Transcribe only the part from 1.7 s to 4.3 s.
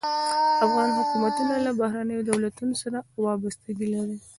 بهرنیو دولتونو سره وابستګي لري.